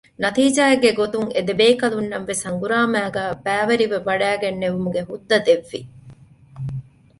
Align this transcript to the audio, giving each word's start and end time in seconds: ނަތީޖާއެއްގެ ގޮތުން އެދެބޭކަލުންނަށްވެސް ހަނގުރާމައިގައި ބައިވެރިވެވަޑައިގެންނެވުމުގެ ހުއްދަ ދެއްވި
ނަތީޖާއެއްގެ 0.23 0.91
ގޮތުން 0.99 1.27
އެދެބޭކަލުންނަށްވެސް 1.35 2.43
ހަނގުރާމައިގައި 2.47 3.33
ބައިވެރިވެވަޑައިގެންނެވުމުގެ 3.45 5.01
ހުއްދަ 5.09 5.37
ދެއްވި 5.45 5.79